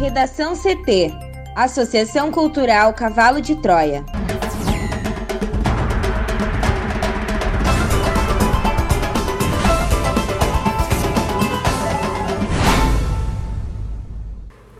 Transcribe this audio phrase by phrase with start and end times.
[0.00, 1.12] Redação CT
[1.54, 4.02] Associação Cultural Cavalo de Troia.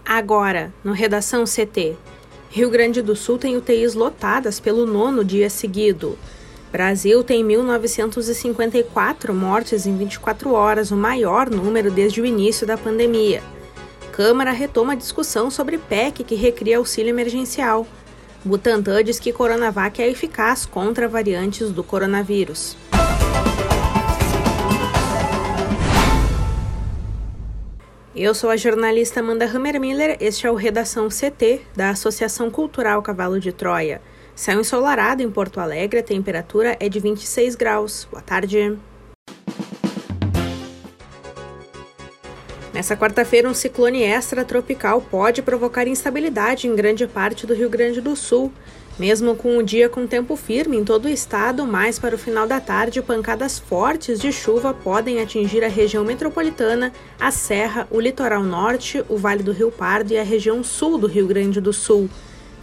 [0.02, 1.98] Agora, no Redação CT.
[2.48, 6.18] Rio Grande do Sul tem UTIs lotadas pelo nono dia seguido.
[6.72, 13.42] Brasil tem 1.954 mortes em 24 horas, o maior número desde o início da pandemia.
[14.22, 17.86] Câmara retoma a discussão sobre PEC que recria auxílio emergencial.
[18.44, 22.76] Butantan diz que Coronavac é eficaz contra variantes do coronavírus.
[28.14, 33.40] Eu sou a jornalista Amanda Hammermiller, este é o Redação CT da Associação Cultural Cavalo
[33.40, 34.02] de Troia.
[34.34, 38.06] Céu ensolarado em Porto Alegre, a temperatura é de 26 graus.
[38.10, 38.76] Boa tarde.
[42.80, 48.16] Nessa quarta-feira, um ciclone extratropical pode provocar instabilidade em grande parte do Rio Grande do
[48.16, 48.50] Sul.
[48.98, 52.46] Mesmo com o dia com tempo firme em todo o estado, mais para o final
[52.46, 56.90] da tarde, pancadas fortes de chuva podem atingir a região metropolitana,
[57.20, 61.06] a Serra, o litoral norte, o Vale do Rio Pardo e a região sul do
[61.06, 62.08] Rio Grande do Sul.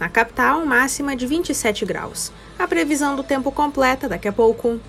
[0.00, 2.32] Na capital, máxima de 27 graus.
[2.58, 4.80] A previsão do tempo completa daqui a pouco.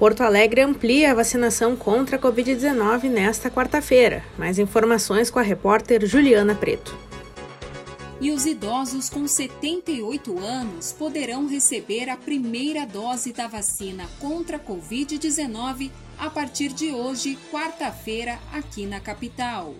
[0.00, 4.24] Porto Alegre amplia a vacinação contra a Covid-19 nesta quarta-feira.
[4.38, 6.96] Mais informações com a repórter Juliana Preto
[8.18, 14.60] e os idosos com 78 anos poderão receber a primeira dose da vacina contra a
[14.60, 19.74] Covid-19 a partir de hoje, quarta-feira, aqui na capital.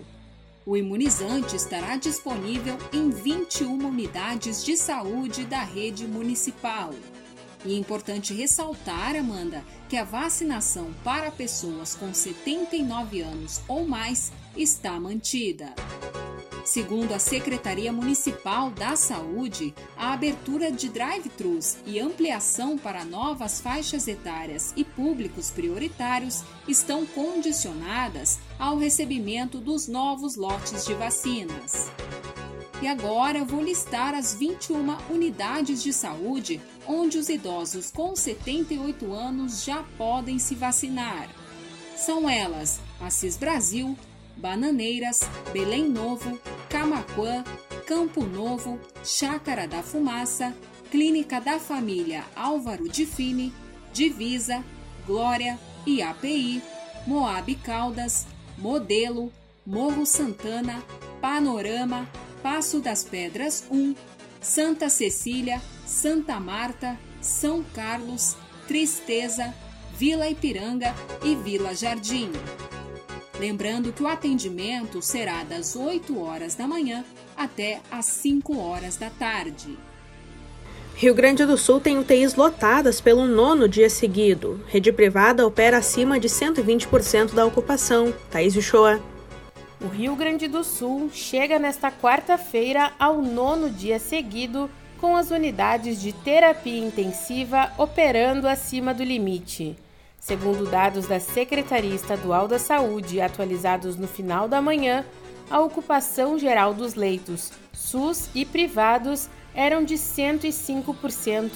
[0.65, 6.91] O imunizante estará disponível em 21 unidades de saúde da rede municipal.
[7.63, 14.31] E é importante ressaltar, Amanda, que a vacinação para pessoas com 79 anos ou mais
[14.55, 15.73] está mantida.
[16.65, 24.07] Segundo a Secretaria Municipal da Saúde, a abertura de drive-thrus e ampliação para novas faixas
[24.07, 31.91] etárias e públicos prioritários estão condicionadas ao recebimento dos novos lotes de vacinas.
[32.81, 39.63] E agora vou listar as 21 unidades de saúde onde os idosos com 78 anos
[39.63, 41.29] já podem se vacinar.
[41.95, 43.97] São elas: Assis Brasil,
[44.37, 45.19] Bananeiras,
[45.53, 46.39] Belém Novo,
[46.69, 47.43] Camaquã,
[47.85, 50.55] Campo Novo, Chácara da Fumaça,
[50.89, 53.53] Clínica da Família Álvaro de Fini,
[53.93, 54.63] Divisa,
[55.05, 56.61] Glória, IAPI,
[57.07, 58.25] Moab Caldas,
[58.57, 59.31] Modelo,
[59.65, 60.83] Morro Santana,
[61.21, 62.09] Panorama,
[62.41, 63.95] Passo das Pedras 1,
[64.41, 69.53] Santa Cecília, Santa Marta, São Carlos, Tristeza,
[69.93, 72.31] Vila Ipiranga e Vila Jardim.
[73.37, 77.03] Lembrando que o atendimento será das 8 horas da manhã
[77.35, 79.77] até às 5 horas da tarde.
[80.95, 84.63] Rio Grande do Sul tem UTIs lotadas pelo nono dia seguido.
[84.67, 88.13] Rede privada opera acima de 120% da ocupação.
[88.31, 89.01] Thaís Uchoa.
[89.81, 94.69] O Rio Grande do Sul chega nesta quarta-feira ao nono dia seguido
[95.01, 99.75] com as unidades de terapia intensiva operando acima do limite.
[100.19, 105.03] Segundo dados da Secretaria Estadual da Saúde, atualizados no final da manhã,
[105.49, 111.49] a ocupação geral dos leitos SUS e privados eram de 105%,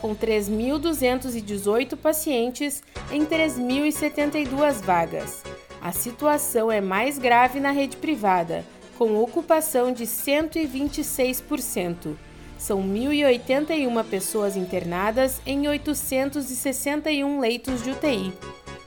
[0.00, 2.82] com 3.218 pacientes
[3.12, 5.42] em 3.072 vagas.
[5.82, 8.64] A situação é mais grave na rede privada,
[8.96, 12.16] com ocupação de 126%.
[12.58, 18.32] São 1.081 pessoas internadas em 861 leitos de UTI.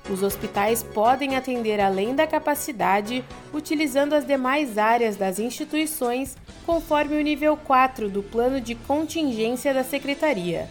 [0.09, 6.35] Os hospitais podem atender além da capacidade, utilizando as demais áreas das instituições,
[6.66, 10.68] conforme o nível 4 do plano de contingência da Secretaria.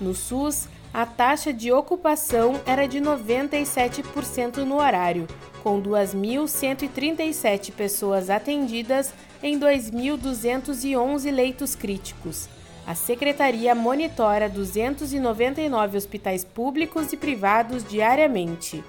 [0.00, 5.26] No SUS, a taxa de ocupação era de 97% no horário,
[5.62, 9.12] com 2.137 pessoas atendidas
[9.46, 12.48] em 2.211 leitos críticos.
[12.84, 18.82] A secretaria monitora 299 hospitais públicos e privados diariamente.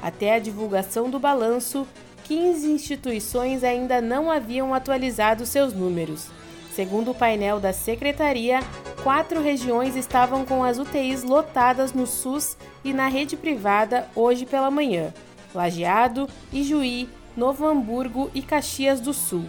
[0.00, 1.84] Até a divulgação do balanço,
[2.24, 6.28] 15 instituições ainda não haviam atualizado seus números.
[6.72, 8.60] Segundo o painel da secretaria,
[9.02, 14.70] quatro regiões estavam com as UTIs lotadas no SUS e na rede privada hoje pela
[14.70, 15.12] manhã:
[15.52, 19.44] Lajeado, Ijuí, Novo Hamburgo e Caxias do Sul.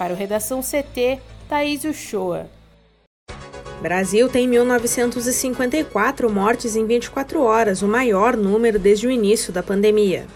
[0.00, 2.50] Para o Redação CT, Thaís Uchoa.
[3.82, 10.26] Brasil tem 1.954 mortes em 24 horas, o maior número desde o início da pandemia.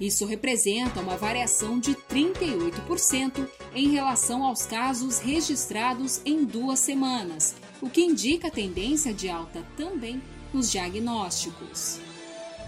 [0.00, 7.90] Isso representa uma variação de 38% em relação aos casos registrados em duas semanas, o
[7.90, 12.00] que indica tendência de alta também nos diagnósticos.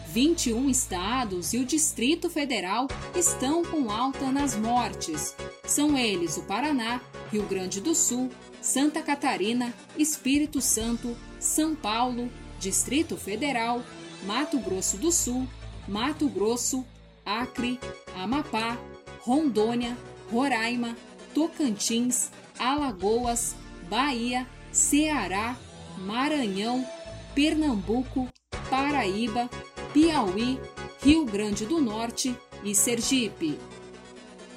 [0.08, 5.37] 21 estados e o Distrito Federal estão com alta nas mortes.
[5.64, 7.00] São eles o Paraná,
[7.31, 13.82] Rio Grande do Sul, Santa Catarina, Espírito Santo, São Paulo, Distrito Federal,
[14.25, 15.46] Mato Grosso do Sul,
[15.87, 16.84] Mato Grosso,
[17.25, 17.78] Acre,
[18.16, 18.78] Amapá,
[19.20, 19.96] Rondônia,
[20.32, 20.96] Roraima,
[21.34, 23.54] Tocantins, Alagoas,
[23.88, 25.56] Bahia, Ceará,
[25.98, 26.86] Maranhão,
[27.34, 28.28] Pernambuco,
[28.68, 29.48] Paraíba,
[29.92, 30.58] Piauí,
[31.02, 32.34] Rio Grande do Norte
[32.64, 33.58] e Sergipe.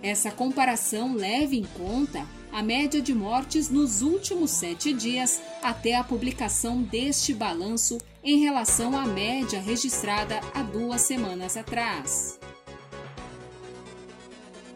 [0.02, 6.04] Essa comparação leva em conta a média de mortes nos últimos sete dias até a
[6.04, 12.41] publicação deste balanço em relação à média registrada há duas semanas atrás.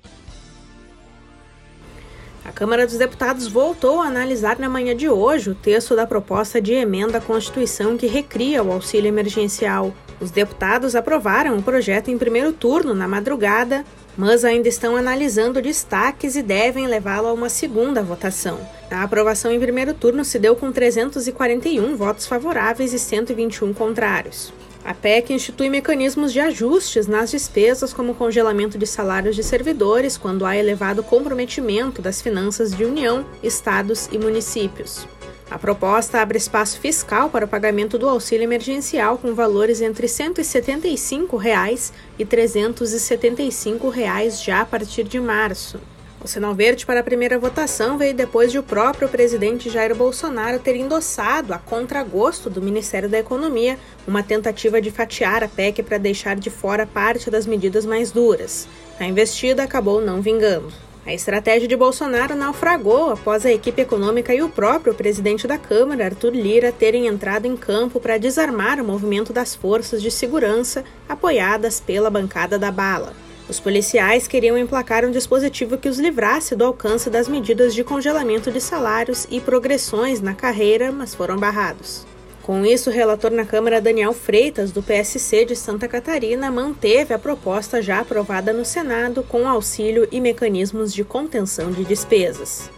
[2.54, 6.72] Câmara dos Deputados voltou a analisar na manhã de hoje o texto da proposta de
[6.72, 9.92] emenda à Constituição que recria o auxílio emergencial.
[10.20, 13.84] Os deputados aprovaram o projeto em primeiro turno na madrugada,
[14.16, 18.58] mas ainda estão analisando destaques e devem levá-lo a uma segunda votação.
[18.90, 24.52] A aprovação em primeiro turno se deu com 341 votos favoráveis e 121 contrários.
[24.84, 30.44] A PEC institui mecanismos de ajustes nas despesas, como congelamento de salários de servidores, quando
[30.44, 35.06] há elevado comprometimento das finanças de União, estados e municípios.
[35.54, 41.36] A proposta abre espaço fiscal para o pagamento do auxílio emergencial com valores entre 175
[41.36, 45.78] reais e 375 reais já a partir de março.
[46.20, 50.58] O sinal verde para a primeira votação veio depois de o próprio presidente Jair Bolsonaro
[50.58, 55.98] ter endossado, a contragosto do Ministério da Economia, uma tentativa de fatiar a PEC para
[55.98, 58.66] deixar de fora parte das medidas mais duras.
[58.98, 60.72] A investida acabou não vingando.
[61.06, 66.06] A estratégia de Bolsonaro naufragou após a equipe econômica e o próprio presidente da Câmara,
[66.06, 71.78] Arthur Lira, terem entrado em campo para desarmar o movimento das forças de segurança apoiadas
[71.78, 73.12] pela bancada da bala.
[73.46, 78.50] Os policiais queriam emplacar um dispositivo que os livrasse do alcance das medidas de congelamento
[78.50, 82.06] de salários e progressões na carreira, mas foram barrados.
[82.44, 87.18] Com isso, o relator na Câmara Daniel Freitas, do PSC de Santa Catarina, manteve a
[87.18, 92.70] proposta já aprovada no Senado com auxílio e mecanismos de contenção de despesas.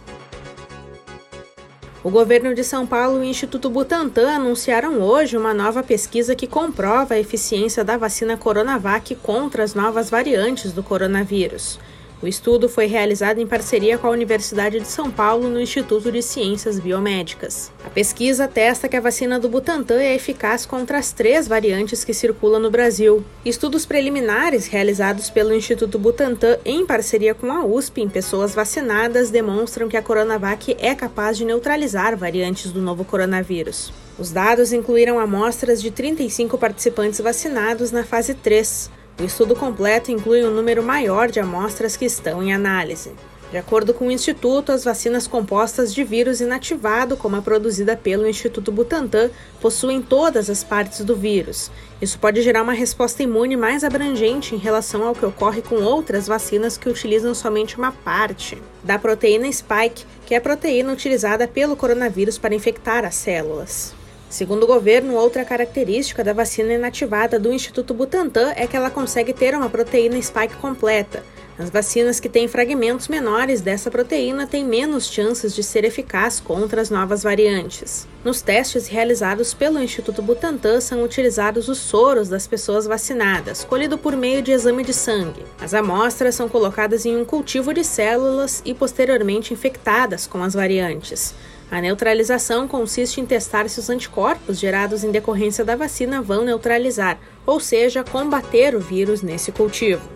[2.01, 6.47] O governo de São Paulo e o Instituto Butantan anunciaram hoje uma nova pesquisa que
[6.47, 11.77] comprova a eficiência da vacina Coronavac contra as novas variantes do coronavírus.
[12.19, 16.23] O estudo foi realizado em parceria com a Universidade de São Paulo no Instituto de
[16.23, 17.71] Ciências Biomédicas.
[17.85, 22.15] A pesquisa atesta que a vacina do Butantan é eficaz contra as três variantes que
[22.15, 23.23] circulam no Brasil.
[23.45, 29.87] Estudos preliminares realizados pelo Instituto Butantan em parceria com a USP em pessoas vacinadas demonstram
[29.87, 33.93] que a Coronavac é capaz de neutralizar variantes do novo coronavírus.
[34.17, 38.96] Os dados incluíram amostras de 35 participantes vacinados na fase 3.
[39.19, 43.13] O estudo completo inclui um número maior de amostras que estão em análise.
[43.49, 48.27] De acordo com o Instituto, as vacinas compostas de vírus inativado, como a produzida pelo
[48.27, 51.71] Instituto Butantan, possuem todas as partes do vírus.
[51.99, 56.27] Isso pode gerar uma resposta imune mais abrangente em relação ao que ocorre com outras
[56.27, 61.75] vacinas que utilizam somente uma parte da proteína spike, que é a proteína utilizada pelo
[61.75, 63.96] coronavírus para infectar as células.
[64.29, 69.31] Segundo o governo, outra característica da vacina inativada do Instituto Butantan é que ela consegue
[69.31, 71.23] ter uma proteína spike completa.
[71.57, 76.79] As vacinas que têm fragmentos menores dessa proteína têm menos chances de ser eficaz contra
[76.79, 78.07] as novas variantes.
[78.23, 84.15] Nos testes realizados pelo Instituto Butantan são utilizados os soros das pessoas vacinadas, colhido por
[84.15, 85.45] meio de exame de sangue.
[85.59, 91.33] As amostras são colocadas em um cultivo de células e posteriormente infectadas com as variantes.
[91.69, 97.19] A neutralização consiste em testar se os anticorpos gerados em decorrência da vacina vão neutralizar,
[97.45, 100.09] ou seja, combater o vírus nesse cultivo.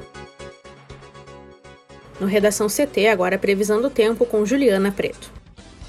[2.20, 5.32] No Redação CT, agora a previsão do tempo com Juliana Preto.